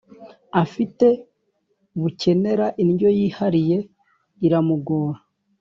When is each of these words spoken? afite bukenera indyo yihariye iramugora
afite 0.63 1.07
bukenera 1.99 2.67
indyo 2.83 3.09
yihariye 3.17 3.77
iramugora 4.45 5.19